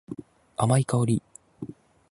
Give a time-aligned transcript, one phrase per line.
[0.57, 1.21] 甘い香り。